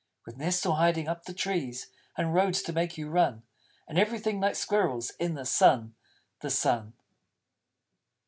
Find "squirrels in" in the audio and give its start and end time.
4.55-5.35